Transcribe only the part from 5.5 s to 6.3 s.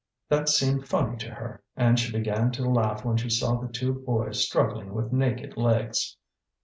legs.